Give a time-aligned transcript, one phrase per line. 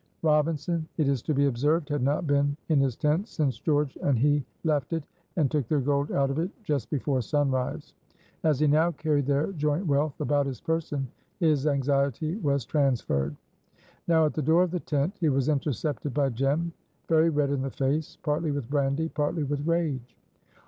[0.23, 4.17] Robinson, it is to be observed, had not been in his tent since George and
[4.17, 5.03] he left it
[5.35, 7.93] and took their gold out of it just before sunrise.
[8.43, 11.07] As he now carried their joint wealth about his person,
[11.39, 13.35] his anxiety was transferred.
[14.07, 16.73] Now at the door of the tent he was intercepted by Jem,
[17.07, 20.17] very red in the face, partly with brandy, partly with rage.